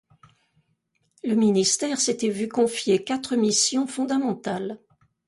[1.23, 4.79] Le ministère s'était vu confier quatre missions fondamentales.